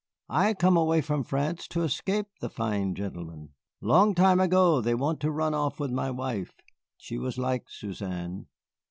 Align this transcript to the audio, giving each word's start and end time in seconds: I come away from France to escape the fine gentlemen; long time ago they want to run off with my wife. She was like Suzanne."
I 0.29 0.55
come 0.55 0.77
away 0.77 1.01
from 1.01 1.23
France 1.23 1.67
to 1.67 1.83
escape 1.83 2.25
the 2.39 2.49
fine 2.49 2.95
gentlemen; 2.95 3.49
long 3.81 4.15
time 4.15 4.39
ago 4.39 4.81
they 4.81 4.95
want 4.95 5.19
to 5.19 5.29
run 5.29 5.53
off 5.53 5.79
with 5.79 5.91
my 5.91 6.09
wife. 6.09 6.55
She 6.97 7.19
was 7.19 7.37
like 7.37 7.69
Suzanne." 7.69 8.47